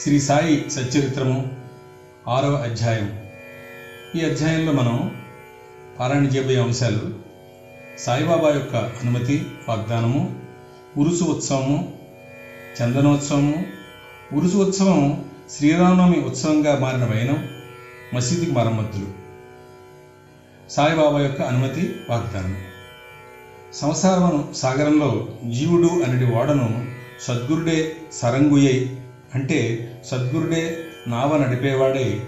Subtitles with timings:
[0.00, 1.56] శ్రీ సాయి సచ్చరిత్రము
[2.28, 3.20] ఆరవ అధ్యాయం
[4.16, 5.24] ఈ అధ్యాయంలో మనం
[5.98, 7.14] పారాయణ చేయబోయే అంశాలు
[7.98, 10.40] సాయిబాబా యొక్క అనుమతి వాగ్దానము
[10.98, 11.92] ఉరుసు ఉత్సవము
[12.82, 13.64] చందనోత్సవము.
[14.32, 17.48] ఉరుసు ఉత్సవం శ్రీరామనవమి ఉత్సవంగా మారిన వైనం
[18.14, 19.06] మసీదుకి మరమ్మతులు.
[20.70, 22.56] సాయిబాబా యొక్క అనుమతి వాగ్దానం.
[23.74, 26.86] సంసారమును సాగరంలో జీవుడు అనేది ఓడను
[27.20, 28.96] సద్గురుడే సరంగుయై
[29.34, 29.58] అంటే
[30.04, 30.62] సద్గురుడే
[31.06, 32.20] నావ నడిపేవాడే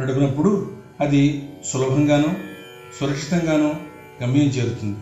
[0.00, 0.70] నడిపినప్పుడు
[1.00, 2.36] అది సులభంగాను
[3.00, 3.80] సురక్షితంగాను
[4.22, 4.98] గమ్యం చేరుతుంది.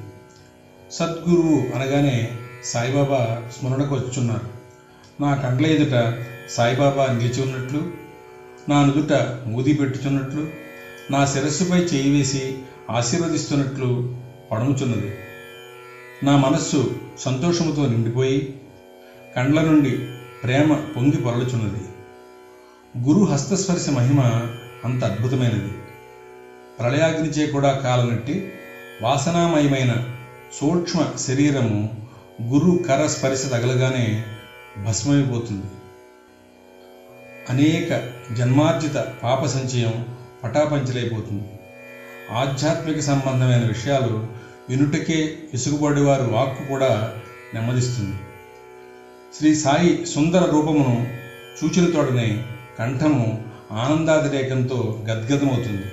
[0.91, 2.33] సద్గురువు అనగానే
[2.65, 4.49] సాయిబాబా స్మరణకు వచ్చున్నారు
[5.21, 5.97] నా కండ్ల ఎదుట
[6.49, 7.81] సాయిబాబా నిలిచి ఉన్నట్లు
[8.69, 9.13] నా నుదుట
[9.47, 10.49] మూది పెట్టుచున్నట్లు
[11.11, 12.59] నా శిరస్సుపై చేయి వేసి
[12.91, 14.15] ఆశీర్వదిస్తున్నట్లు
[14.53, 15.11] పడముచున్నది.
[16.23, 18.55] నా మనస్సు సంతోషముతో నిండిపోయి
[19.37, 19.99] కండ్ల నుండి
[20.43, 21.85] ప్రేమ పొంగి పొరలుచున్నది.
[23.09, 24.21] గురు హస్తస్పర్శ మహిమ
[24.85, 25.73] అంత అద్భుతమైనది.
[26.79, 28.53] ప్రళయాగ్నిచే కూడా కాలనట్టి
[29.03, 30.05] వాసనామయమైన
[30.61, 31.95] సూక్ష్మ శరీరము
[32.43, 34.25] గురు కర స్పర్శ తగలగానే
[34.85, 35.67] భస్మైపోతుంది
[37.49, 40.07] అనేక జన్మార్జిత పాప సంచయం
[40.45, 41.51] పటాపంచలైపోతుంది.
[42.31, 44.27] ఆధ్యాత్మిక సంబంధమైన విషయాలు
[44.69, 47.15] వినుటకే విసుగుబడివారి వాక్కు కూడా
[47.55, 48.17] నెమ్మదిస్తుంది.
[49.35, 51.09] శ్రీ సాయి సుందర రూపమును
[51.65, 52.45] చూచులతోడనే
[52.79, 55.87] కంఠము ఆనందాతిరేకంతో గద్గదమవుతుంది.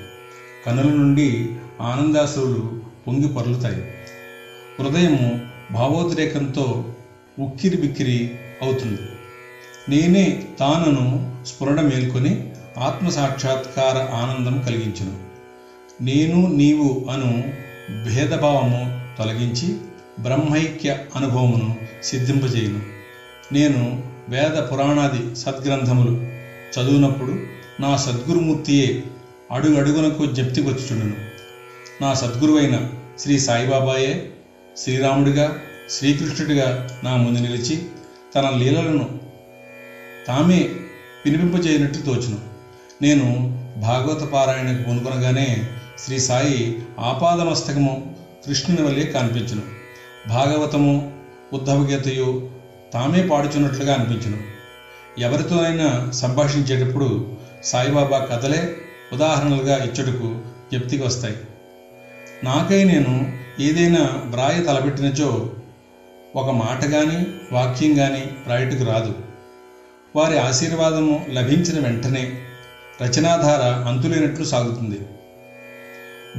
[0.65, 1.49] కనుల నుండి
[1.81, 3.83] ఆనందాశ్రువులు పొంగి పరులుతాయి.
[4.79, 6.85] హృదయము భావోద్రేకంతో
[7.39, 9.01] ఉక్కిరి బిక్కిరి అవుతుంది.
[9.89, 15.17] నేనే తానను స్ఫురణ మేల్కొని ఆత్మసాక్షాత్కార ఆనందం కలిగించను.
[16.03, 17.43] నేను నీవు అను
[18.05, 19.77] భేదభావము తొలగించి
[20.19, 22.92] బ్రహ్మైక్య అనుభవమును సిద్ధింపజేయను.
[23.53, 26.13] నేను వేద పురాణాది సద్గ్రంథములు
[26.73, 27.33] చదువునప్పుడు
[27.81, 29.03] నా సద్గురుమూర్తియే
[29.51, 31.15] అడుగు అడుగునకు జప్తికొచ్చుచుండును.
[32.01, 34.29] నా సద్గురువైన శ్రీ సాయిబాబాయే
[34.77, 35.45] శ్రీరాముడిగా
[35.89, 37.85] శ్రీకృష్ణుడిగా నా ముందు నిలిచి
[38.35, 39.19] తన లీలలను
[40.27, 40.59] తామే
[41.25, 42.39] వినిపింపజేయనట్టు తోచును.
[43.01, 43.27] నేను
[43.77, 45.47] భాగవత పారాయణకు పూనుకొనగానే
[45.97, 48.15] శ్రీ సాయి ఆపాదమస్తకము
[48.45, 49.61] కృష్ణుని వల్లే కనిపించును.
[50.29, 51.13] భాగవతము
[51.53, 52.49] ఉద్ధవగీతయు
[52.93, 54.37] తామే పాడుచున్నట్లుగా అనిపించును.
[55.19, 58.75] ఎవరితోనైనా సంభాషించేటప్పుడు సాయిబాబా కథలే
[59.13, 60.39] ఉదాహరణలుగా ఇచ్చటకు
[60.73, 61.35] జ్ఞప్తికి వస్తాయి.
[62.43, 65.51] నాకై నేను ఏదైనా వ్రాయ తలపెట్టినచో
[66.35, 69.15] ఒక మాట కానీ వాక్యం కానీ రాయటకు రాదు.
[70.15, 72.41] వారి ఆశీర్వాదము లభించిన వెంటనే
[73.01, 74.99] రచనాధార అంతులేనట్లు సాగుతుంది.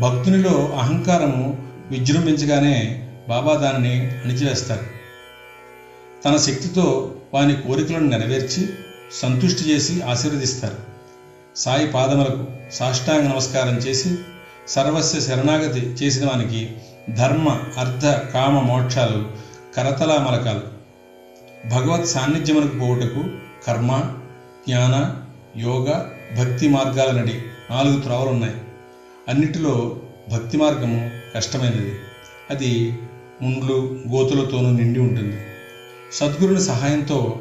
[0.00, 4.94] భక్తునిలో అహంకారము విజృంభించగానే బాబా దానిని అణిచివేస్తారు.
[6.24, 8.68] తన శక్తితో వాని కోరికలను నెరవేర్చి
[9.12, 10.76] సంతుష్టి చేసి ఆశీర్వదిస్తారు.
[11.56, 14.14] సాయి పాదములకు సాష్టాంగ నమస్కారం చేసి
[14.68, 16.70] సర్వస్వ శరణాగతి చేసిన వానికి
[17.10, 17.48] ధర్మ
[17.78, 19.28] అర్థ కామ మోక్షాలు
[19.76, 20.62] కరతలా మలకాలు.
[21.68, 23.24] భగవత్ సాన్నిధ్యమునకు పోవుటకు
[23.66, 23.98] కర్మ
[24.68, 25.16] జ్ఞాన
[25.56, 26.06] యోగ
[26.38, 27.34] భక్తి మార్గాల నడి
[27.70, 28.54] నాలుగు త్రోవలున్నాయి.
[29.28, 29.96] అన్నిటిలో
[30.32, 31.94] భక్తి మార్గము కష్టమైనది.
[32.50, 32.98] అది
[33.42, 35.36] ముండ్లు గోతులతోనూ నిండి ఉంటుంది.
[36.12, 37.38] సద్గురుని సహాయంతో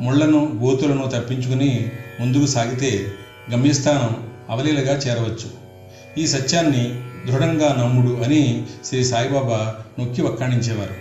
[0.00, 1.90] ముళ్ళను గోతులను తప్పించుకుని
[2.20, 3.12] ముందుకు సాగితే
[3.52, 5.50] గమ్యస్థానం అవలీలగా చేరవచ్చు.
[6.18, 10.94] ఈ సత్యాన్ని దృఢంగా నమ్ముడు అని శ్రీ సాయిబాబా నొక్కి వక్కాణించేవారు.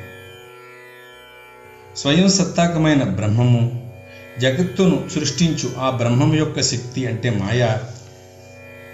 [1.98, 3.94] స్వయం సత్తాకమైన బ్రహ్మము
[4.42, 7.78] జగత్తును సృష్టించు ఆ బ్రహ్మం యొక్క శక్తి అంటే మాయ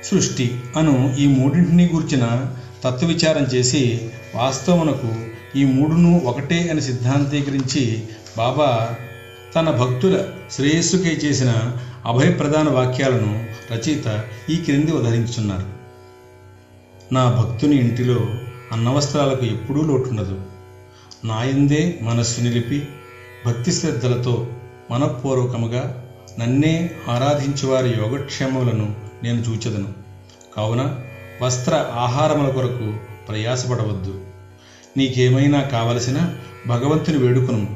[0.04, 2.54] సృష్టి అను ఈ మూడింటిని గూర్చిన
[2.84, 8.04] తత్వవిచారం చేసి వాస్తవమునకు ఈ మూడును ఒకటే అని సిద్ధాంతీకరించి
[8.38, 8.96] బాబా
[9.56, 11.74] తన భక్తుల శ్రేయస్సుకై చేసిన
[12.06, 15.78] అభయప్రధాన వాక్యాలను రచయిత ఈ క్రింది ఉదహరించున్నారు
[17.14, 18.26] నా భక్తుని ఇంటిలో
[18.72, 20.42] అన్నవస్త్రాలకు ఎప్పుడూ లోటుండదు.
[21.26, 22.88] నాయందే మనస్సు నిలిపి
[23.46, 24.48] భక్తి శ్రద్ధలతో
[24.92, 29.94] మనఃపూర్వకముగా నన్నే ఆరాధించేవారి యోగక్షేమములను నేను చూచెదను.
[30.58, 31.00] కావున
[31.42, 32.94] వస్త్ర ఆహారముల కొరకు
[33.28, 34.27] ప్రయాసపడవద్దు.
[34.98, 37.76] నీకేమైనా కావలసిన భగవంతుని వేడుకును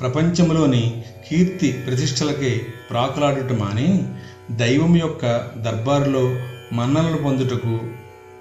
[0.00, 4.02] ప్రపంచంలోని కీర్తి ప్రతిష్టలకే ప్రాకులాడుట మాని
[4.50, 6.36] దైవం యొక్క దర్బారులో
[6.72, 7.80] మన్ననలు పొందుటకు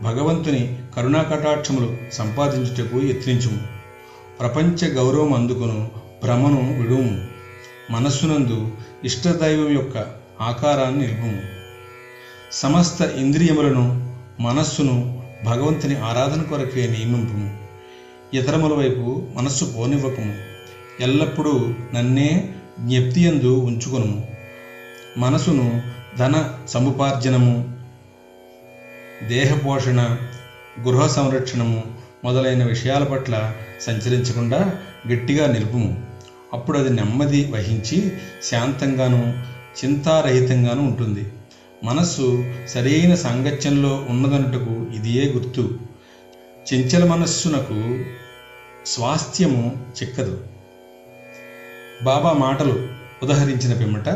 [0.01, 3.59] భగవంతుని కరుణాకటాక్షములు సంపాదించుటకు యత్నించుము.
[4.39, 5.91] ప్రపంచ గౌరవం అందుకును
[6.23, 7.25] భ్రమను విడుము.
[7.91, 8.71] మనస్సునందు
[9.03, 10.05] ఇష్టదైవం యొక్క
[10.41, 11.41] ఆకారాన్ని నిలుపుము.
[12.51, 17.60] సమస్త ఇంద్రియములను మనస్సును భగవంతుని ఆరాధన కొరకే నియమింపుము.
[18.33, 20.33] ఇతరముల వైపు మనస్సు పోనివ్వకము.
[20.99, 24.27] ఎల్లప్పుడూ నన్నే జ్ఞప్తియందు ఉంచుకొనుము.
[25.17, 25.81] మనసును
[26.17, 27.77] ధన సముపార్జనము
[29.27, 30.17] దేహపోషణ
[30.81, 31.83] గృహ సంరక్షణము
[32.23, 34.73] మొదలైన విషయాల పట్ల సంచరించకుండా
[35.07, 36.05] గట్టిగా నిలుపుము.
[36.53, 38.11] అప్పుడు అది నెమ్మది వహించి
[38.43, 39.43] శాంతంగాను
[39.85, 41.31] చింతారహితంగాను ఉంటుంది.
[41.83, 45.79] మనస్సు సరైన సాంగత్యంలో ఉన్నదనుటకు ఇదియే గుర్తు.
[46.73, 48.05] చెంచల మనస్సునకు
[48.85, 50.39] స్వాస్థ్యము చిక్కదు.
[52.03, 52.87] బాబా మాటలు
[53.23, 54.09] ఉదహరించిన పిమ్మట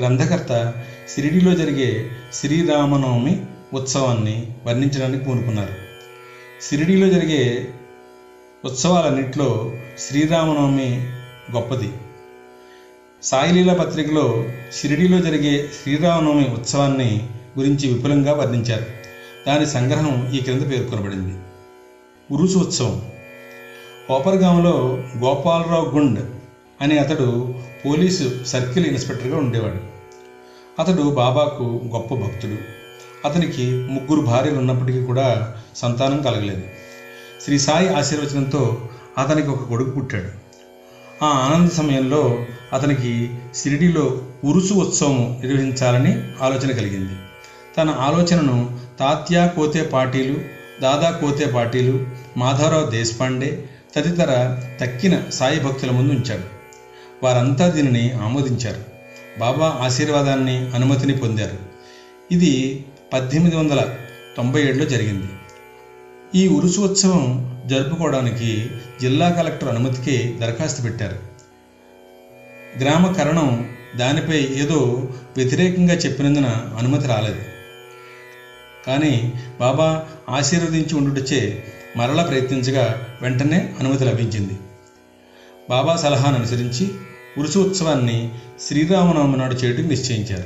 [0.00, 0.74] గ్రంథకర్త
[1.08, 3.40] సిరిడిలో జరిగే శ్రీరామనవమి
[3.74, 5.74] ఉత్సవాన్ని వర్ణించడానికి పూనుకున్నారు.
[6.62, 7.68] సిరిడిలో జరిగే
[8.64, 10.96] ఉత్సవాలన్నింటిలో శ్రీరామనవమి
[11.52, 11.92] గొప్పది.
[13.22, 14.44] సాయిలీల పత్రికలో
[14.80, 17.28] షిరిడిలో జరిగే శ్రీరామనవమి ఉత్సవాన్ని
[17.58, 18.86] గురించి విపులంగా వర్ణించారు.
[19.48, 21.38] దాని సంగ్రహం ఈ క్రింద పేర్కొనబడింది.
[22.30, 23.09] ఉరుసు ఉత్సవం.
[24.08, 26.20] కోపర్గాంలో గోపాలరావు గుండ్
[26.80, 27.54] అనే అతడు
[27.86, 29.80] పోలీసు సర్కిల్ ఇన్స్పెక్టర్గా ఉండేవాడు.
[30.82, 32.56] అతడు బాబాకు గొప్ప భక్తుడు.
[33.28, 36.62] అతనికి ముగ్గురు భార్యలు ఉన్నప్పటికీ కూడా సంతానం కలగలేదు.
[37.44, 38.78] శ్రీ సాయి ఆశీర్వచనంతో
[39.18, 40.40] అతనికి ఒక కొడుకు పుట్టాడు.
[41.24, 43.30] ఆ ఆనంద సమయంలో అతనికి
[43.62, 47.12] షిరిడిలో ఉరుసు ఉత్సవం నిర్వహించాలని ఆలోచన కలిగింది.
[47.76, 50.40] తన ఆలోచనను తాత్యా కోతే పాటీలు
[50.82, 52.06] దాదా కోతే పాటీలు
[52.36, 56.60] మాధవరావు దేశపాండే తదితర తక్కిన సాయి భక్తుల ముందు ఉంచాడు.
[57.24, 58.84] వారంతా దీనిని ఆమోదించారు.
[59.40, 61.58] బాబా ఆశీర్వాదాన్ని అనుమతిని పొందారు.
[62.30, 63.94] ఇది పద్దెనిమిది వందల
[64.36, 65.28] తొంభై ఏడులో జరిగింది.
[66.34, 68.70] ఈ ఉరుసు ఉత్సవం జరుపుకోవడానికి
[69.00, 71.18] జిల్లా కలెక్టర్ అనుమతికి దరఖాస్తు పెట్టారు.
[72.80, 76.46] గ్రామ కరణం దానిపై ఏదో వ్యతిరేకంగా చెప్పినందున
[76.78, 77.42] అనుమతి రాలేదు.
[78.86, 81.64] కానీ బాబా ఆశీర్వదించి ఉండుటచే
[81.96, 84.58] మరల ప్రయత్నించగా వెంటనే అనుమతి లభించింది.
[85.70, 86.90] బాబా సలహాను అనుసరించి
[87.38, 90.44] ఉరుసు ఉత్సవాన్ని శ్రీరామనవమి నాడు చేయటం నిశ్చయించారు.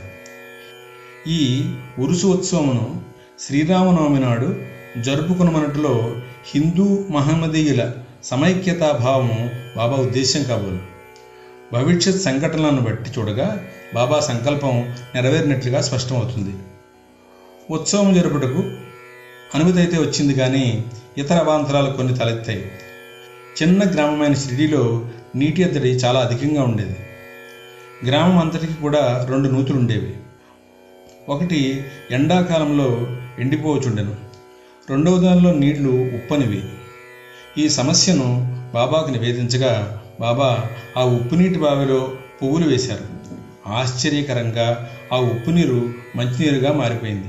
[1.28, 3.02] ఈ ఉరుసు ఉత్సవమును
[3.40, 4.62] శ్రీరామనవమి నాడు
[5.00, 6.16] జరుపుకునమన్నట్లో
[6.54, 7.92] హిందూ మహమ్మదీయుల
[8.24, 10.94] సమైక్యతాభావము బాబా ఉద్దేశ్యం కాబోలు.
[11.72, 16.56] భవిష్యత్ సంఘటనలను బట్టి చూడగా బాబా సంకల్పం నెరవేరినట్లుగా స్పష్టమవుతుంది.
[17.70, 18.62] ఉత్సవం జరుపుటకు
[19.54, 20.84] అనుమతి అయితే వచ్చింది కానీ
[21.18, 22.70] ఇతర అవాంతరాలు కొన్ని తలెత్తాయి.
[23.62, 25.06] చిన్న గ్రామమైన షిరిడీలో
[25.36, 26.96] నీటి ఎద్దడి చాలా అధికంగా ఉండేది.
[28.06, 30.16] గ్రామం అంతటికి కూడా రెండు నూతులు ఉండేవి
[31.28, 33.06] ఒకటి ఎండాకాలంలో
[33.38, 34.14] ఎండిపోవచుండెను
[34.90, 36.62] రెండవ దానిలో నీళ్ళు ఉప్పనివి.
[37.58, 38.28] ఈ సమస్యను
[38.74, 42.12] బాబాకు నివేదించగా బాబా ఆ ఉప్పు నీటి బావిలో
[42.42, 43.04] పువ్వులు వేశారు.
[43.66, 47.28] ఆశ్చర్యకరంగా ఆ ఉప్పు నీరు మంచినీరుగా మారిపోయింది.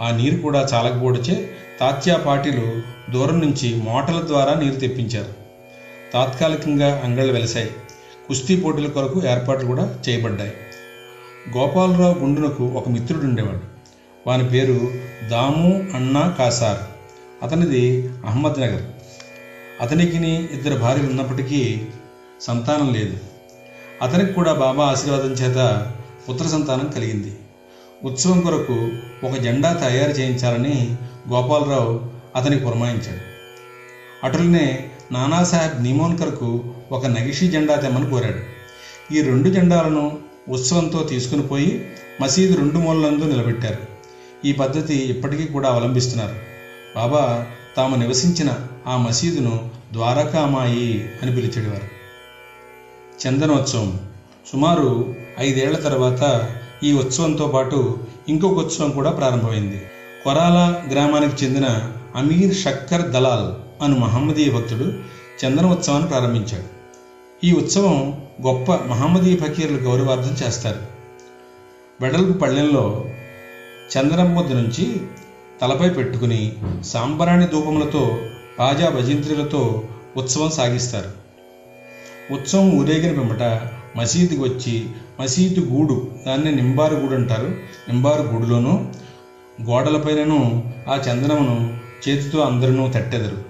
[0.00, 5.34] ఆ నీరు కూడా చాలకపోవడచే తాత్యా పార్టీలు దూరం నుంచి మోటల ద్వారా నీరు తెప్పించారు.
[6.12, 7.70] తాత్కాలికంగా అంగళ్ళు వెలిశాయి.
[8.28, 10.52] కుస్తీ పోటీల కొరకు ఏర్పాట్లు కూడా చేయబడ్డాయి.
[11.58, 13.60] గోపాలరావు గుండునకు ఒక మిత్రుడు ఉండేవాడు.
[14.26, 14.90] వాని పేరు
[15.28, 16.78] దాము అన్నా కాసార్.
[17.44, 18.82] అతనిది అహ్మద్ నగర్.
[19.80, 21.86] అతనికి ఇద్దరు భార్యలు ఉన్నప్పటికీ
[22.40, 23.18] సంతానం లేదు.
[24.02, 25.92] అతనికి కూడా బాబా ఆశీర్వాదం చేత
[26.30, 27.36] పుత్ర సంతానం కలిగింది.
[28.04, 28.90] ఉత్సవం కొరకు
[29.26, 30.96] ఒక జెండా తయారు చేయించాలని
[31.28, 32.00] గోపాలరావు
[32.36, 33.30] అతనికి పురమాయించాడు.
[34.26, 38.60] అటులనే నానాసాహెబ్ నిమోన్కర్కు ఒక నగిషి జెండా తెమ్మని కోరాడు.
[39.14, 40.18] ఈ రెండు జెండాలను
[40.48, 41.88] ఉత్సవంతో తీసుకుని పోయి
[42.20, 43.78] మసీదు రెండు మూలలందు నిలబెట్టారు.
[44.44, 46.34] ఈ పద్ధతి ఇప్పటికీ కూడా అవలంబిస్తున్నారు.
[46.96, 47.46] బాబా
[47.76, 48.54] తాము నివసించిన
[48.86, 52.00] ఆ మసీదును ద్వారకామాయి అని పిలిచేవారు.
[53.26, 54.00] చందనోత్సవం.
[54.52, 56.48] సుమారు ఐదేళ్ళ తర్వాత
[56.82, 57.98] ఈ ఉత్సవంతో పాటు
[58.28, 59.82] ఇంకొక ఉత్సవం కూడా ప్రారంభమైంది.
[60.24, 60.58] కొరాల
[60.92, 63.48] గ్రామానికి చెందిన అమీర్ షక్కర్ దలాల్
[63.84, 64.92] అను మహమ్మదీయ భక్తుడు
[65.40, 66.66] చందన ఉత్సవాన్ని ప్రారంభించాడు.
[67.46, 70.80] ఈ ఉత్సవం గొప్ప మహమ్మదీయ ఫకీర్లు గౌరవార్థం చేస్తారు.
[72.00, 73.04] వెడల్పు పళ్ళెంలో
[73.96, 75.00] చందనం ముద్ద నుంచి
[75.62, 76.52] తలపై పెట్టుకుని
[76.84, 78.18] సాంబరాణి ధూపములతో
[78.58, 79.82] బాజా భజంత్రులతో
[80.16, 81.10] ఉత్సవం సాగిస్తారు.
[82.32, 83.42] ఉత్సవం ఊరేగిన పిమ్మట
[83.96, 84.88] మసీదుకి వచ్చి
[85.20, 87.48] మసీదు గూడు దాన్ని నింబారు గూడు అంటారు.
[87.88, 88.84] నింబారు గూడులోనూ
[89.68, 93.44] గోడలపైనను ఆ చందనమును చేతితో అందరినూ తట్టెదరు.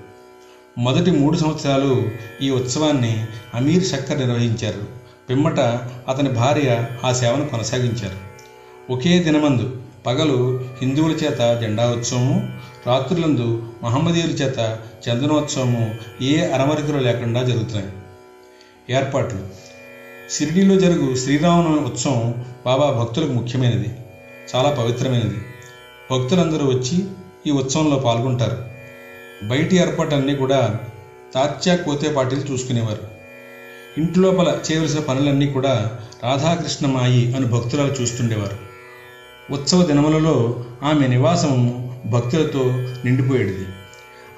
[0.79, 2.11] మొదటి మూడు సంవత్సరాలు
[2.43, 4.87] ఈ ఉత్సవాన్ని అమీర్ శక్కర్ నిర్వహించారు.
[5.31, 5.61] పిమ్మట
[6.09, 8.31] అతని భార్య ఆ సేవను కొనసాగించారు.
[8.93, 12.49] ఒకే దినమందు పగలు హిందువుల చేత జెండా ఉత్సవము
[12.87, 17.93] రాత్రులందు మహమ్మదీయుల చేత చందనోత్సవము ఏ అరమరికలు లేకుండా జరుగుతున్నాయి.
[18.91, 19.41] ఏర్పాట్లు.
[20.31, 23.89] షిరిడీలో జరుగు శ్రీరామనవమి ఉత్సవం బాబా భక్తులకు ముఖ్యమైనది.
[24.55, 25.39] చాలా పవిత్రమైనది.
[26.11, 27.05] భక్తులందరూ వచ్చి
[27.47, 28.65] ఈ ఉత్సవంలో పాల్గొంటారు.
[29.49, 30.81] బయటి ఏర్పాటన్నీ కూడా
[31.35, 33.03] తాత్యా కోతే పార్టీలు చూసుకునేవారు.
[33.99, 38.57] ఇంటి లోపల చేయవలసిన పనులన్నీ కూడా రాధాకృష్ణ మాయి అని భక్తురాలు చూస్తుండేవారు.
[39.53, 41.55] ఉత్సవ దినములలో ఆమె నివాసం
[42.07, 42.61] భక్తులతో
[43.05, 43.67] నిండిపోయేది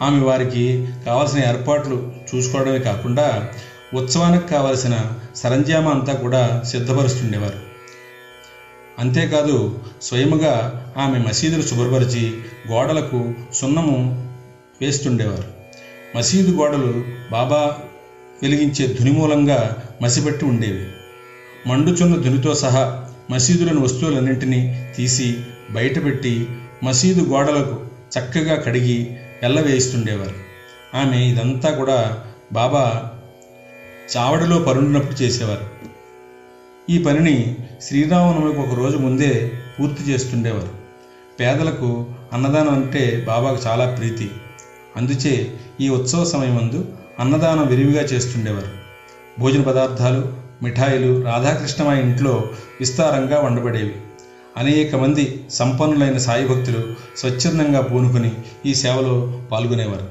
[0.03, 3.49] ఆమె వారికి కావలసిన ఏర్పాట్లు చూసుకోవడమే కాకుండా
[3.95, 7.59] ఉత్సవానికి కావలసిన సరంజామా అంతా కూడా సిద్ధపరుస్తుండేవారు.
[8.99, 12.37] అంతేకాదు స్వయముగా ఆమె మసీదును శుభ్రపరిచి
[12.71, 14.31] గోడలకు సున్నము
[14.81, 15.45] వేస్తుండేవారు.
[16.17, 17.77] మసీదు గోడలు బాబా
[18.43, 20.87] వెలిగించే ధుని మూలంగా మసిపెట్టి ఉండేవి.
[21.69, 26.49] మండుచున్న ధునితో సహా మసీదులోని వస్తువులన్నింటినీ తీసి బయటపెట్టి
[26.85, 27.87] మసీదు గోడలకు
[28.19, 30.53] చక్కగా కడిగి ఎల్లవేయిస్తుండేవారు.
[30.97, 33.11] ఆమె ఇదంతా కూడా బాబా
[34.17, 35.72] చావడిలో పరుండినప్పుడు చేసేవారు.
[36.91, 40.69] ఈ పనిని శ్రీరామనవమికి ఒక రోజు ముందే పూర్తి చేస్తుండేవారు.
[41.41, 44.31] పేదలకు అన్నదానం అంటే బాబాకు చాలా ప్రీతి.
[44.97, 46.85] అందుచే ఈ ఉత్సవ సమయమందు
[47.21, 48.67] అన్నదానం విరివిగా చేస్తుండేవారు.
[49.39, 53.95] భోజన పదార్థాలు మిఠాయిలు రాధాకృష్ణ మా ఇంట్లో విస్తారంగా వండబడేవి.
[54.57, 58.33] అనేక మంది సంపన్నులైన సాయి భక్తులు స్వచ్ఛందంగా పూనుకొని
[58.67, 60.09] ఈ సేవలో పాల్గొనేవారు.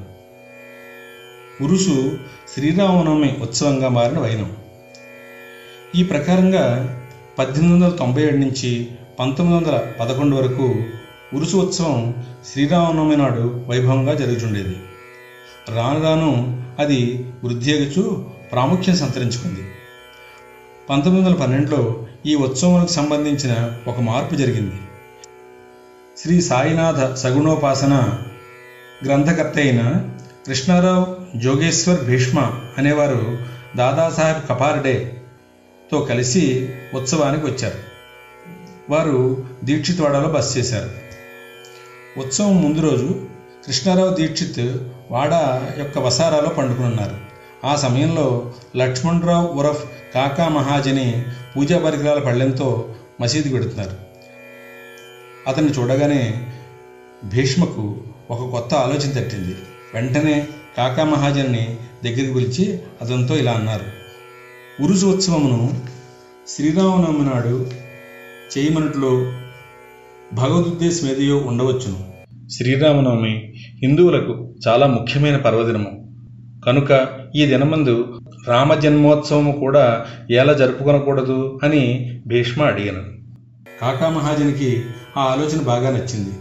[1.64, 2.18] ఉరుసు
[2.54, 4.61] శ్రీరామనవమి ఉత్సవంగా మారిన వైనం.
[5.96, 6.66] ఈ ప్రకారంగా
[7.40, 10.76] పద్దెనిమిది వందల తొంభై ఏడు నుంచి పంతొమ్మిది వందల పదకొండు వరకు
[11.34, 14.76] ఉరుసు ఉత్సవం శ్రీరామనవమి నాడు వైభవంగా జరుగుతుండేది
[15.76, 19.64] రాను రాను అది వృద్ధియగుచు ప్రాముఖ్యం సంతరించుకుంది.
[20.90, 24.80] పంతొమ్మిది వందల పన్నెండులో ఈ ఉత్సవానికి సంబంధించిన ఒక మార్పు జరిగింది.
[26.18, 28.18] శ్రీ సాయినాథ సగుణోపాసన
[29.06, 29.82] గ్రంథకర్త అయిన
[30.48, 31.06] కృష్ణారావు
[31.38, 32.40] జోగేశ్వర్ భీష్మ
[32.78, 33.38] అనేవారు
[33.76, 34.48] దాదాసాహెబ్
[35.92, 37.78] తో కలిసి ఉత్సవానికి వచ్చారు.
[38.90, 40.90] వారు దీక్షిత్వాడలో బస చేశారు.
[42.20, 43.20] ఉత్సవం ముందు రోజు
[43.68, 44.78] కృష్ణారావు దీక్షిత్
[45.12, 45.34] వాడ
[45.78, 47.18] యొక్క వసారాలో పండుకునున్నారు.
[47.66, 51.26] ఆ సమయంలో లక్ష్మణరావు ఉరఫ్ కాకా మహాజని
[51.58, 53.98] పూజా పరికరాల పళ్ళెంతో మసీదు పెడుతున్నారు.
[55.48, 56.48] అతన్ని చూడగానే
[57.24, 57.98] భీష్మకు
[58.32, 59.56] ఒక కొత్త ఆలోచన తట్టింది.
[59.94, 64.01] వెంటనే కాకా మహాజన్ని దగ్గరికి పిలిచి అతనితో ఇలా అన్నారు.
[64.82, 65.82] ఉరుజోత్సవమును ఉత్సవమును
[66.48, 67.68] శ్రీరామనవమి నాడు
[68.58, 69.32] చేయమన్నట్లో
[70.34, 72.14] భగవదుద్దేశం ఏదయో ఉండవచ్చును.
[72.50, 76.16] శ్రీరామనవమి హిందువులకు చాలా ముఖ్యమైన పర్వదినము.
[76.66, 83.04] కనుక ఈ దినమందు రామ జన్మోత్సవము కూడా ఎలా జరుపుకొనకూడదు అని భీష్మ అడిగాను.
[83.82, 84.84] కాకా మహాజనికి
[85.18, 86.34] ఆ ఆలోచన బాగా నచ్చింది.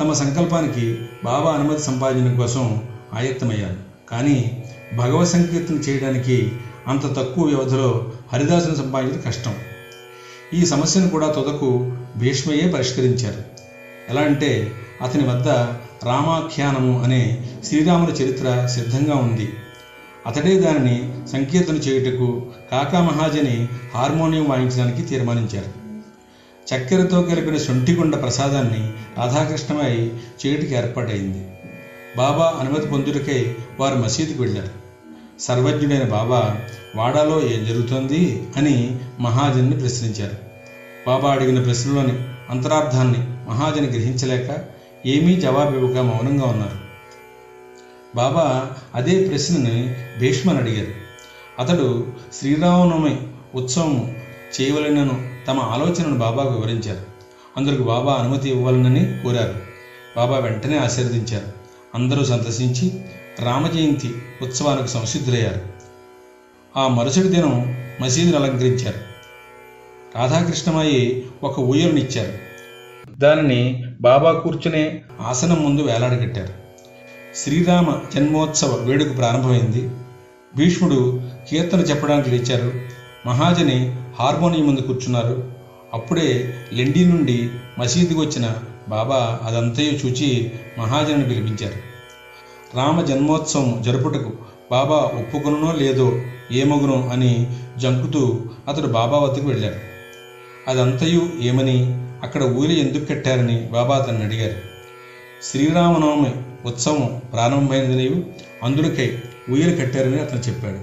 [0.00, 2.82] తమ సంకల్పానికి బాబా అనుమతి సంపాదించడం కోసం
[3.14, 3.76] ఆయత్తమయ్యారు.
[4.10, 4.64] కానీ
[4.98, 6.52] భగవత్ సంకీర్తన చేయడానికి
[6.88, 9.54] అంత తక్కువ వ్యవధిలో హరిదాసుని సంపాదించడం కష్టం.
[10.54, 13.42] ఈ సమస్యను కూడా తుదకు భీష్మయే పరిష్కరించారు.
[14.10, 15.48] ఎలా అంటే అతని వద్ద
[16.06, 19.52] రామాఖ్యానము అనే శ్రీరాముల చరిత్ర సిద్ధంగా ఉంది.
[20.26, 25.78] అతడే దానిని సంకీర్తన చేయుటకు కాకా మహాజని హార్మోనియం వాయించడానికి తీర్మానించారు.
[26.74, 30.12] చక్కెరతో కలిపిన శొంఠికొండ ప్రసాదాన్ని రాధాకృష్ణమై
[30.46, 31.48] చేయుటికి ఏర్పాటైంది.
[32.16, 34.77] బాబా అనుమతి పొందుటకై వారు మసీదుకు వెళ్ళారు.
[35.40, 36.56] సర్వజ్ఞుడైన బాబా
[36.96, 40.36] వాడాలో ఏం జరుగుతోంది అని మహాజన్ని ప్రశ్నించారు.
[41.06, 42.12] బాబా అడిగిన ప్రశ్నలోని
[42.50, 44.64] అంతరార్థాన్ని మహాజన్ గ్రహించలేక
[45.06, 46.88] ఏమీ జవాబివ్వక మౌనంగా ఉన్నారు.
[48.16, 50.92] బాబా అదే ప్రశ్నని భీష్మని అడిగారు.
[51.58, 53.20] అతడు శ్రీరామనవమి
[53.54, 54.16] ఉత్సవం
[54.60, 57.00] చేయవలనను తమ ఆలోచనను బాబాకు వివరించారు.
[57.56, 59.54] అందరికి బాబా అనుమతి ఇవ్వాలనని కోరారు.
[60.16, 61.46] బాబా వెంటనే ఆశీర్వదించారు.
[61.94, 63.00] అందరూ సంతసించి
[63.40, 65.60] రామజయంతి ఉత్సవానికి సంసిద్ధులయ్యారు.
[66.76, 68.98] ఆ మరుసటి దినం మసీదును అలంకరించారు.
[70.18, 72.32] రాధాకృష్ణమయ్యి ఒక ఊయలనిచ్చారు
[73.18, 76.54] దానిని బాబా కూర్చునే ఆసనం ముందు వేలాడగట్టారు.
[77.36, 79.90] శ్రీరామ జన్మోత్సవ వేడుక ప్రారంభమైంది.
[80.56, 82.72] భీష్ముడు కీర్తన చెప్పడానికి లేచారు.
[83.26, 85.52] మహాజని హార్మోనియం ముందు కూర్చున్నారు.
[85.94, 88.54] అప్పుడే లెండి నుండి మసీదుకు వచ్చిన
[88.88, 91.87] బాబా అదంతయు చూచి మహాజనిని పిలిపించారు.
[92.74, 94.32] రామ జన్మోత్సవం జరుపుటకు
[94.70, 96.20] బాబా ఒప్పుకునో లేదో
[96.52, 99.74] ఏమగునో అని జంకుతూ అతడు బాబా వద్దకు వెళ్ళాడు.
[100.70, 104.56] అదంతయు ఏమని అక్కడ ఊరి ఎందుకు కట్టారని బాబా అతన్ని అడిగారు.
[105.42, 106.32] శ్రీరామనవమి
[106.64, 108.24] ఉత్సవం ప్రారంభమైనదని
[108.62, 109.18] అందులకై
[109.50, 110.78] ఊయలు కట్టారని అతను చెప్పాడు.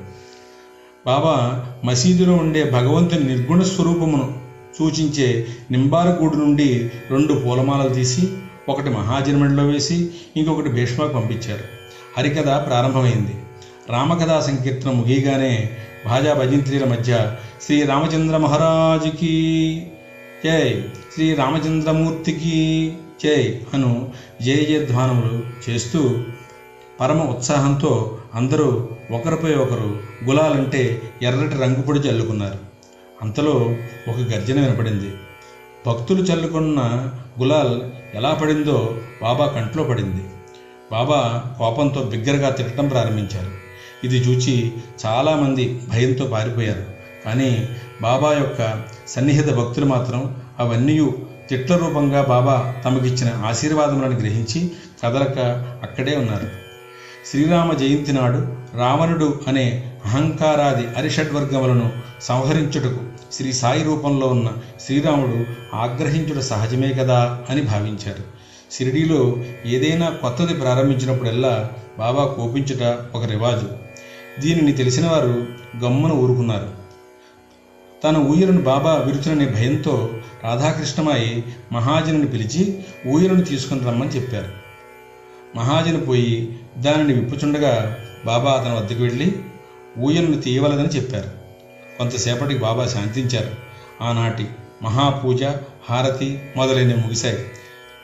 [1.05, 4.33] బాబా మసీదులో ఉండే భగవంతుని నిర్గుణ స్వరూపమును
[4.77, 8.33] సూచించే నింబారగూడు నుండి రెండు పూలమాలలు తీసి
[8.69, 11.74] ఒకటి మహాజన్మడిలో వేసి ఇంకొకటి భీష్మకు పంపించారు.
[12.17, 13.33] హరికథ ప్రారంభమైంది.
[13.89, 15.69] రామకథా సంకీర్తనం ముగియగానే
[16.05, 19.33] భాజా భజంత్రీల మధ్య శ్రీ రామచంద్ర మహారాజుకి
[20.45, 22.93] జై శ్రీ రామచంద్రమూర్తికి
[23.23, 26.19] జై అను జయ జయధ్వానములు చేస్తూ
[26.99, 32.59] పరమ ఉత్సాహంతో అందరూ ఒకరిపై ఒకరు గులాలంటే ఎర్రటి రంగు పొడి చల్లుకున్నారు.
[33.21, 33.51] అంతలో
[34.07, 35.13] ఒక గర్జన వినపడింది.
[35.87, 37.81] భక్తులు చల్లుకున్న గులాల్
[38.15, 40.23] ఎలా పడిందో బాబా కంట్లో పడింది.
[40.91, 43.51] బాబా కోపంతో బిగ్గరగా తిట్టడం ప్రారంభించారు.
[44.03, 44.73] ఇది చూచి
[45.05, 46.85] చాలామంది భయంతో పారిపోయారు.
[47.25, 47.69] కానీ
[48.01, 51.11] బాబా యొక్క సన్నిహిత భక్తులు మాత్రం అవన్నీ
[51.49, 54.71] తిట్ల రూపంగా బాబా తమకిచ్చిన ఆశీర్వాదములను గ్రహించి
[55.03, 55.39] కదలక
[55.83, 56.47] అక్కడే ఉన్నారు.
[57.31, 62.99] శ్రీరామ జయంతి నాడు రావణుడు అనే అహంకారాది అరిషడ్వర్గములను సంహరించుటకు
[63.31, 64.49] శ్రీ సాయి రూపంలో ఉన్న
[64.85, 68.34] శ్రీరాముడు ఆగ్రహించుట సహజమే కదా అని భావించారు.
[68.71, 71.69] షిరిడీలో ఏదైనా కొత్తది ప్రారంభించినప్పుడల్లా
[71.99, 73.69] బాబా కోపించుట ఒక రివాజు.
[74.41, 75.45] దీనిని తెలిసిన వారు
[75.83, 76.69] గమ్మున ఊరుకున్నారు.
[78.03, 80.09] తన ఊయలను బాబా విరుచుననే భయంతో
[80.43, 84.47] రాధాకృష్ణమాయి మహాజనుని పిలిచి ఊయలను తీసుకుని రమ్మని చెప్పారు.
[85.55, 89.35] మహాజను పోయి దానిని విప్పుచుండగా బాబా అతని వద్దకు వెళ్ళి
[89.99, 91.29] ఊయలను తీయవలదని చెప్పారు.
[91.97, 93.55] కొంతసేపటికి బాబా శాంతించారు.
[94.01, 94.47] ఆనాటి
[94.83, 95.43] మహాపూజ
[95.89, 97.37] హారతి మొదలైనవి ముగిశాయి.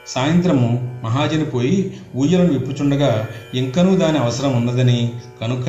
[0.08, 5.65] సాయంత్రము మహాజని పోయి ఊయలను విప్పుచుండగా ఇంకనూ దాని అవసరం ఉన్నదని కనుక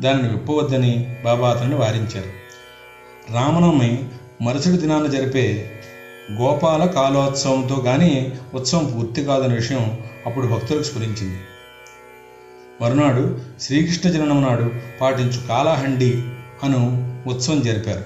[0.00, 2.44] దానిని విప్పవద్దని బాబా అతన్ని వారించారు.
[3.32, 4.04] రామనవమి
[4.42, 5.70] మరుసటి దినాన జరిపే
[6.32, 11.38] గోపాల కాలోత్సవంతో గాని ఉత్సవం పూర్తి కాదనే విషయం అప్పుడు భక్తులకు స్ఫురించింది.
[12.80, 16.22] మరునాడు శ్రీకృష్ణ జననం నాడు పాటించు కాలాహండి
[16.62, 18.04] అను ఉత్సవం జరిపారు.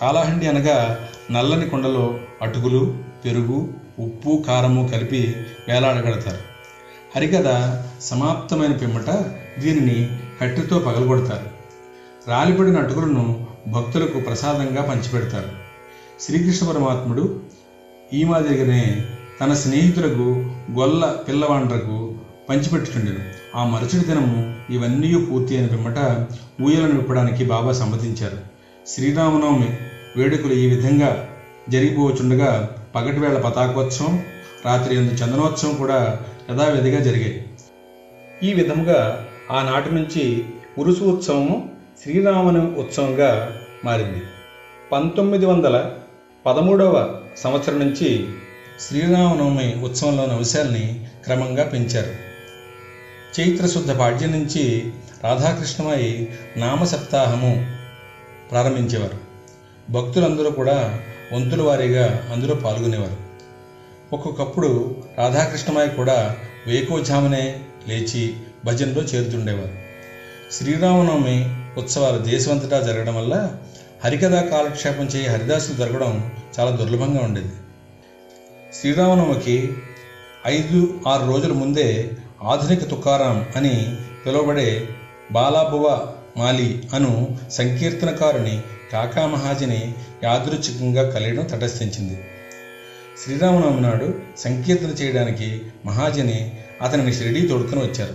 [0.00, 3.68] కాలాహండి అనగా నల్లని కొండలో అటుకులు పెరుగు
[3.98, 5.36] ఉప్పు కారము కలిపి
[5.68, 6.38] వేలాడగడతారు
[7.16, 9.10] హరికథ సమాప్తమైన పిమ్మట
[9.58, 11.50] దీనిని కట్టెతో పగలగొడతారు.
[12.28, 15.48] రాలిపడిన అటుకులను భక్తులకు ప్రసాదంగా పంచిపెడతారు.
[16.20, 17.40] శ్రీకృష్ణ పరమాత్ముడు
[18.12, 19.06] ఈ మాదిరిగానే
[19.40, 22.14] తన స్నేహితులకు గొల్ల పిల్లవాండ్రకు
[22.48, 23.18] పంచిపెట్టుచుండెను.
[23.56, 25.98] ఆ మరుసటి దినము ఇవన్నీ పూర్తి అయిన పిమ్మట
[26.62, 28.38] ఊయలను విప్పడానికి బాబా సమ్మతించారు.
[28.86, 29.76] శ్రీరామనవమి
[30.16, 31.28] వేడుకలు ఈ విధంగా
[31.68, 34.24] జరిగిపోవచుండగా పగటివేళ పతాకోత్సవం
[34.64, 37.46] రాత్రి ఎందు చందనోత్సవం కూడా యథావిధిగా జరిగాయి.
[38.42, 40.44] ఈ విధముగా ఆనాటి నుంచి
[40.78, 41.70] ఉరుసు ఉత్సవము
[42.02, 44.22] శ్రీరామనవమి ఉత్సవంగా మారింది.
[44.92, 45.92] పంతొమ్మిది వందల
[46.46, 48.28] పదమూడవ సంవత్సరం నుంచి
[48.80, 52.28] శ్రీరామనవమి ఉత్సవంలోని అంశాల్ని క్రమంగా పెంచారు.
[53.40, 54.92] చైత్రశుద్ధ పాడ్యం నుంచి
[55.24, 57.66] రాధాకృష్ణమై నామ సప్తాహము
[58.50, 59.28] ప్రారంభించేవారు.
[59.92, 61.00] భక్తులందరూ కూడా
[61.32, 63.16] వంతుల వారీగా అందులో పాల్గొనేవారు.
[64.12, 66.36] ఒక్కొక్కప్పుడు రాధాకృష్ణమాయ కూడా
[66.66, 69.72] వేకోజామునే లేచి భజనలో చేరుతుండేవారు.
[70.52, 73.56] శ్రీరామనవమి ఉత్సవాలు దేశమంతటా జరగడం వల్ల
[74.04, 77.52] హరికథా కాలక్షేపం చేయి హరిదాసులు జరగడం చాలా దుర్లభంగా ఉండేది.
[78.80, 79.72] శ్రీరామనవమికి
[80.46, 82.10] ఐదు ఆరు రోజుల ముందే
[82.42, 84.88] ఆధునిక తుకారాం అని పిలువబడే
[85.32, 92.24] బాలాబువ మాలి అను సంకీర్తనకారుని కాకా మహాజని యాదృచ్ఛికంగా కలియడం తటస్థించింది.
[93.24, 98.14] శ్రీరామనవమి నాడు సంకీర్తన చేయడానికి మహాజని అతనిని షిరిడీ తోడుకొని వచ్చారు.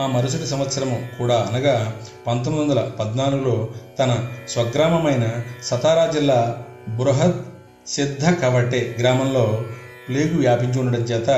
[0.00, 1.94] ఆ మరుసటి సంవత్సరము కూడా అనగా
[2.26, 7.38] పంతొమ్మిది వందల పద్నాలుగులో తన స్వగ్రామమైన సతారా జిల్లా బృహద్
[7.86, 9.64] సిద్ధ కవటే గ్రామంలో
[10.08, 11.30] ప్లేగు వ్యాపించి ఉండడం చేత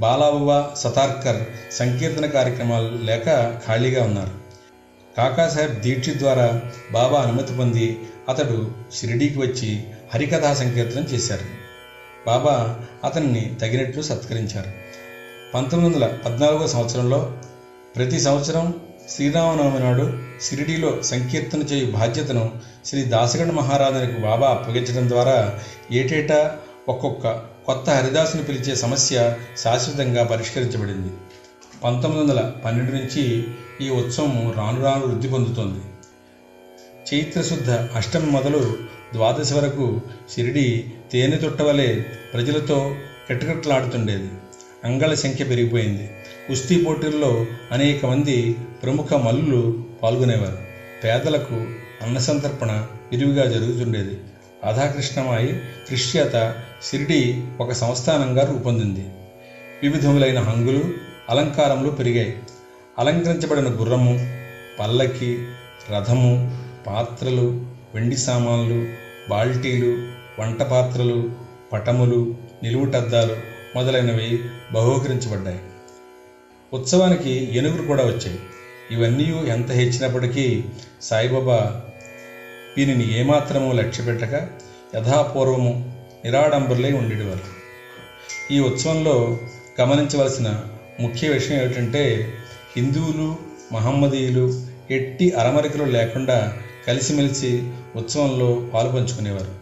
[0.00, 1.40] బాలాబువ సతార్కర్
[1.72, 3.26] సంకీర్తన కార్యక్రమాలు లేక
[3.66, 4.47] ఖాళీగా ఉన్నారు.
[5.18, 7.86] కాకాసాహెబ్ దీక్షిత్ ద్వారా బాబా అనుమతి పొంది
[8.28, 11.46] అతడు షిరిడీకి వచ్చి హరికథా సంకీర్తనం చేశారు.
[12.26, 14.70] బాబా అతన్ని తగినట్లు సత్కరించారు.
[15.54, 17.32] పంతొమ్మిది వందల పద్నాలుగో సంవత్సరంలో
[17.96, 18.74] ప్రతి సంవత్సరం
[19.10, 22.52] శ్రీరామనవమి నాడు షిరిడీలో సంకీర్తన చేయు బాధ్యతను
[22.84, 25.58] శ్రీ దాసగణ మహారాజునికి బాబా అప్పగించడం ద్వారా
[25.92, 26.56] ఏటేటా
[26.88, 27.26] ఒక్కొక్క
[27.66, 31.10] కొత్త హరిదాసుని పిలిచే సమస్య శాశ్వతంగా పరిష్కరించబడింది.
[31.84, 33.44] పంతొమ్మిది వందల పన్నెండు నుంచి
[33.80, 35.80] ఈ ఉత్సవం రాను రాను వృద్ధి పొందుతోంది.
[37.08, 38.76] చైత్రశుద్ధ అష్టమి మొదలు
[39.12, 40.00] ద్వాదశి వరకు
[40.34, 42.94] షిరిడి తేనె తుట్టవలే ప్రజలతో
[43.28, 44.30] కిటకిటలాడుతుండేది
[44.84, 46.10] అంగళ సంఖ్య పెరిగిపోయింది.
[46.48, 50.58] కుస్తీ పోటీల్లో అనేక మంది ప్రముఖ మల్లులు పాల్గొనేవారు.
[51.04, 51.54] పేదలకు
[52.02, 54.18] అన్నసంతర్పణ విరివిగా జరుగుతుండేది.
[54.64, 56.54] రాధాకృష్ణమాయి కృష్యత
[56.90, 59.06] షిరిడి ఒక సంస్థానంగా రూపొందింది.
[59.82, 62.42] వివిధములైన హంగులు అలంకారములు పెరిగాయి.
[62.98, 64.12] అలంకరించబడిన గుర్రము
[64.80, 65.46] పల్లకి
[65.90, 68.88] రథము పాత్రలు వెండి సామాన్లు
[69.30, 70.08] బాల్టీలు
[70.40, 71.32] వంట పాత్రలు
[71.72, 73.36] పటములు నిలువుటద్దాలు
[73.76, 75.60] మొదలైనవి బహూకరించబడ్డాయి.
[76.72, 78.38] ఉత్సవానికి ఏనుగులు కూడా వచ్చాయి.
[78.90, 80.64] ఇవన్నీ ఎంత హెచ్చినప్పటికీ
[81.02, 81.80] సాయిబాబా
[82.78, 84.48] దీనిని ఏమాత్రమూ లక్ష్యపెట్టక
[84.94, 85.92] యథాపూర్వము
[86.24, 87.58] నిరాడంబరులై ఉండేవారు
[88.52, 89.38] ఈ ఉత్సవంలో
[89.80, 90.62] గమనించవలసిన
[91.00, 92.32] ముఖ్య విషయం ఏమిటంటే
[92.76, 93.36] హిందువులు
[93.72, 94.54] మహమ్మదీయులు
[94.90, 99.52] ఎట్టి అరమరికలు లేకుండా కలిసిమెలిసి ఉత్సవంలో పాలుపంచుకునేవారు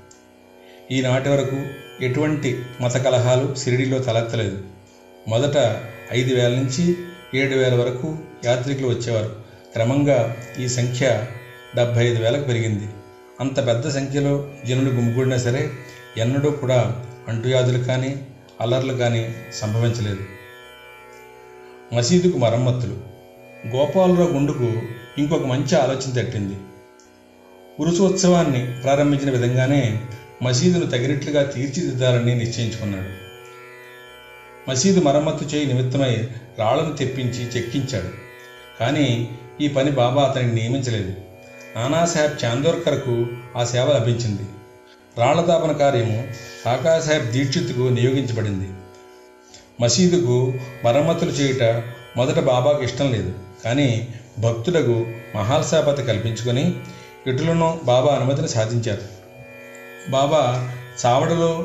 [0.90, 1.58] ఈనాటి వరకు
[2.04, 4.58] ఎటువంటి మత కలహాలు షిరిడీలో తలెత్తలేదు.
[5.28, 5.80] మొదట
[6.12, 6.96] ఐదు వేల నుంచి
[7.34, 9.36] ఏడు వేల వరకు యాత్రికులు వచ్చేవారు.
[9.72, 11.26] క్రమంగా ఈ సంఖ్య
[11.76, 12.88] డెబ్భై ఐదు వేలకు పెరిగింది.
[13.40, 15.70] అంత పెద్ద సంఖ్యలో జనులు గుమిగూడినా సరే
[16.16, 18.26] ఎన్నడూ కూడా అంటువ్యాధులు కానీ
[18.60, 20.35] అల్లర్లు కానీ సంభవించలేదు.
[21.92, 22.96] మసీదుకు మరమ్మతులు.
[23.76, 24.72] గోపాలరావు గుండుకు
[25.18, 26.56] ఇంకొక మంచి ఆలోచన తట్టింది.
[27.80, 30.00] ఉరుసోత్సవాన్ని ప్రారంభించిన విధంగానే
[30.42, 33.26] మసీదును తగినట్లుగా తీర్చిదిద్దాలని నిశ్చయించుకున్నాడు.
[34.70, 38.08] మసీదు మరమ్మతు చేయి నిమిత్తమై రాళ్ళను తెప్పించి చెక్కించాడు.
[38.80, 41.14] కానీ ఈ పని బాబా అతనికి నియమించలేదు.
[41.76, 44.42] నానాసాహెబ్ చాందోర్కర్కు ఆ సేవ లభించింది.
[45.18, 46.24] రాళ్ళ తాపన కార్యము
[46.64, 48.68] కాకాసాహెబ్ దీక్షిత్కు నియోగించబడింది.
[49.80, 51.82] మసీదుకు మరమ్మతులు చేయుట
[52.16, 53.32] మొదట బాబాకు ఇష్టం లేదు.
[53.64, 54.08] కానీ
[54.38, 56.74] భక్తులకు మహాల్సాపతి కల్పించుకొని
[57.26, 59.02] ఇటులను బాబా అనుమతిని సాధించారు
[60.10, 60.72] బాబా
[61.06, 61.64] చావడలో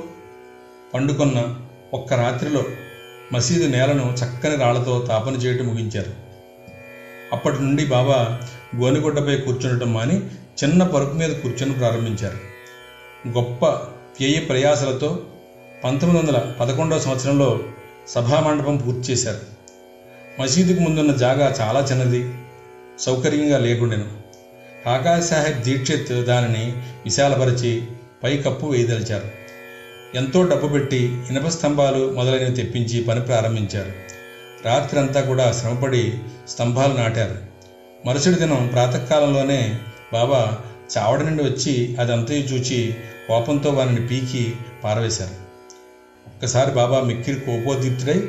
[0.94, 1.56] పండుకున్న
[1.94, 2.64] ఒక్క రాత్రిలో
[3.34, 6.14] మసీదు నేలను చక్కని రాళ్ళతో తాపన చేయటం ముగించారు.
[7.32, 8.42] అప్పటి నుండి బాబా
[8.76, 10.18] గోనిగుడ్డపై కూర్చుండటం మాని
[10.64, 12.38] చిన్న పరుపు మీద కూర్చొని ప్రారంభించారు.
[13.28, 15.20] గొప్ప వ్యయ ప్రయాసలతో
[15.84, 17.60] పంతొమ్మిది వందల పదకొండవ సంవత్సరంలో
[18.08, 19.40] సభామండపం పూర్తి చేశారు.
[20.42, 22.34] మసీదుకు ముందున్న జాగా చాలా చిన్నది
[23.00, 24.06] సౌకర్యంగా లేకుండెను.
[24.86, 26.72] కాకాసాహెబ్ దీక్షిత్ దానిని
[27.06, 27.84] విశాలపరిచి
[28.24, 29.28] పైకప్పు వేయదలిచారు.
[30.16, 33.92] ఎంతో డబ్బు పెట్టి ఇనప స్తంభాలు మొదలైనవి తెప్పించి పని ప్రారంభించారు.
[34.66, 36.14] రాత్రంతా కూడా శ్రమపడి
[36.48, 37.38] స్తంభాలు నాటారు.
[38.06, 39.80] మరుసటి దినం ప్రాతకాలంలోనే
[40.14, 40.58] బాబా
[40.98, 42.96] చావడ నుండి వచ్చి అదంతయు చూచి
[43.28, 45.41] కోపంతో వారిని పీకి పారవేశారు.
[46.28, 48.24] ఒక్కసారి బాబా మిక్కిరి కోపోద్యుక్తుడై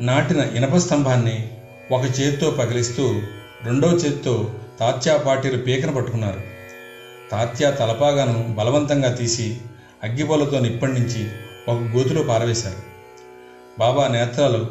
[0.00, 1.48] నాటిన ఇనప స్తంభాన్ని
[1.92, 3.20] ఒక చేత్తో పగిలిస్తూ
[3.64, 4.48] రెండో చేత్తో
[4.80, 6.40] తాత్యా పార్టీలు పీకన పట్టుకున్నారు.
[7.30, 9.56] తాత్యా తలపాగాను బలవంతంగా తీసి
[10.02, 11.28] అగ్గిబొలతో నిప్పండించి
[11.68, 12.78] ఒక గోతులో పారవేశారు.
[13.78, 14.66] బాబా నేత్రాలు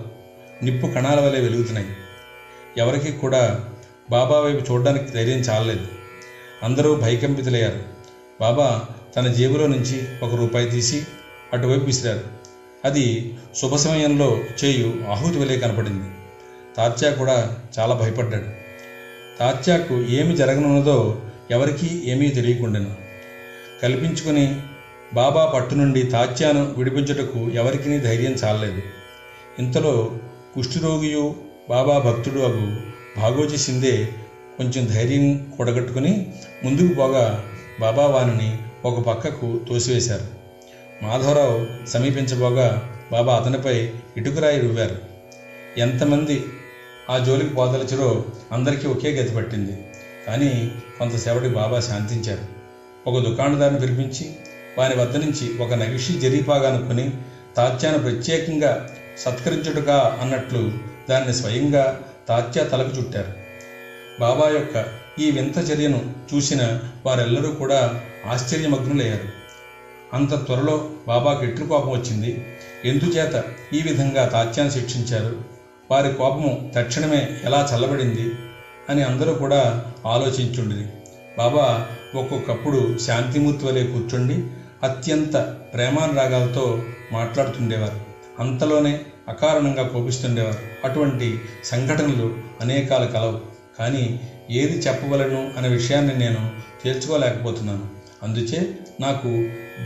[0.64, 1.88] నిప్పు కణాల వలె వెలుగుతున్నాయి.
[2.78, 3.60] ఎవరికి కూడా
[4.10, 5.88] బాబా వైపు చూడడానికి ధైర్యం చాలలేదు.
[6.64, 7.80] అందరూ భయకంపితులయ్యారు.
[8.42, 11.06] బాబా తన జేబులో నుంచి ఒక రూపాయి తీసి
[11.54, 12.22] అటువైపు విసిరారు.
[12.86, 16.10] అది శుభ సమయంలో చేయు ఆహుతి వలె కనపడింది.
[16.78, 18.46] తాత్యా కూడా చాలా భయపడ్డాడు.
[19.40, 22.96] తాత్యాకు ఏమి జరగనున్నదో ఎవరికీ ఏమీ తెలియకుండాను.
[23.84, 24.60] కల్పించుకుని
[25.14, 28.82] బాబా పట్టు నుండి తాత్యాను విడిపించుటకు ఎవరికీ ధైర్యం చాలలేదు.
[29.60, 30.12] ఇంతలో
[30.56, 31.36] కుష్ఠరోగియు
[31.70, 32.78] బాబా భక్తుడు అగు
[33.18, 34.10] భాగోజీ సిందే
[34.58, 36.34] కొంచెం ధైర్యం కూడగట్టుకుని
[36.64, 37.44] ముందుకు పోగా
[37.80, 40.37] బాబా వానిని ఒక పక్కకు తోసివేశారు.
[41.04, 44.98] మాధవరావు సమీపించబోగా బాబా అతనిపై ఇటుకురాయి రువ్వారు
[45.78, 46.46] ఎంతమంది
[47.10, 49.88] ఆ జోలికి పోదలచరో అందరికీ ఒకే గతి పట్టింది.
[50.28, 52.46] కానీ కొంతసేపటి బాబా శాంతించారు.
[53.10, 54.36] ఒక దుకాణదారుని పిలిపించి
[54.78, 57.12] వారి వద్ద నుంచి ఒక నగిషి జరీపాగా అనుకుని
[57.58, 60.72] తాత్యాను ప్రత్యేకంగా సత్కరించుటగా అన్నట్లు
[61.10, 63.34] దాన్ని స్వయంగా తాత్యా తలకు చుట్టారు.
[64.20, 64.86] బాబా యొక్క
[65.20, 69.37] ఈ వింత చర్యను చూసిన వారెల్లరూ కూడా ఆశ్చర్యమగ్నులయ్యారు.
[70.14, 72.46] అంత త్వరలో బాబాకి ఎట్లు కోపం వచ్చింది?
[72.86, 73.44] ఎందుచేత
[73.74, 75.36] ఈ విధంగా తాత్యాన్ని శిక్షించారు?
[75.92, 78.32] వారి కోపము తక్షణమే ఎలా చల్లబడింది?
[78.90, 80.88] అని అందరూ కూడా ఆలోచించుండిరి.
[81.38, 84.44] బాబా ఒక్కొక్కప్పుడు శాంతిమూర్తి వలె కూర్చుండి
[84.84, 88.00] అత్యంత ప్రేమానురాగాలతో మాట్లాడుతుండేవారు.
[88.40, 90.88] అంతలోనే అకారణంగా కోపిస్తుండేవారు.
[90.88, 93.42] అటువంటి సంఘటనలు అనేకాలు కలవు.
[93.80, 94.20] కానీ
[94.52, 96.52] ఏది చెప్పవలను అనే విషయాన్ని నేను
[96.84, 97.86] తేల్చుకోలేకపోతున్నాను.
[98.24, 99.28] అందుచే నాకు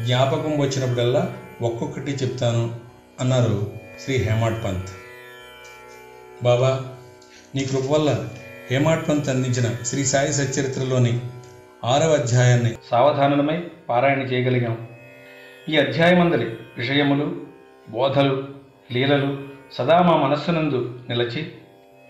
[0.06, 2.76] జ్ఞాపకం వచ్చినప్పుడల్లా ఒక్కొక్కటి చెప్తాను
[3.20, 3.72] అన్నారు
[4.04, 4.92] శ్రీ హేమాడ్ పంత్.
[6.44, 6.86] బాబా
[7.56, 8.28] నీ కృప వల్ల
[8.72, 11.20] హేమాడ్ పంత్ అందించిన శ్రీ సాయి సచరిత్రలోని
[11.86, 14.88] ఆరవ అధ్యాయాన్ని సావధానమై పారాయణ చేయగలిగాం.
[15.70, 16.46] ఈ అధ్యాయమందలి
[16.78, 17.46] విషయములు
[17.90, 18.48] బోధలు
[18.92, 21.52] లీలలు సదా మా మనస్సునందు నిలచి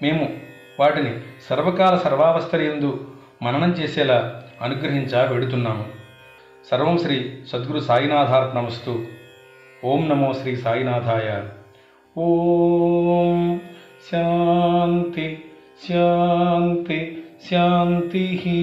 [0.01, 0.33] మేము
[0.79, 3.11] వాటిని సర్వకాల సర్వావస్థలందు
[3.41, 5.23] మననం చేసేలా అనుగ్రహించా
[6.69, 7.17] सर्व श्री
[7.51, 8.91] सद्गु साईनाथार्पणमस्तु
[9.83, 11.29] ओं नमो श्री साईनाथाय
[12.15, 13.57] ओम
[14.09, 15.27] शांति
[15.83, 16.99] शांति
[17.49, 18.59] शांति ही